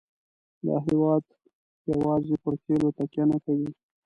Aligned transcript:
دا 0.65 0.75
هېواد 0.87 1.23
یوازې 1.91 2.35
پر 2.43 2.53
تیلو 2.63 2.89
تکیه 2.97 3.23
نه 3.31 3.37
کوي. 3.43 3.69